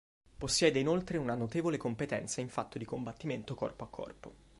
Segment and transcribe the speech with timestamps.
[0.39, 4.33] Possiede inoltre una notevole competenza in fatto di combattimento corpo a corpo.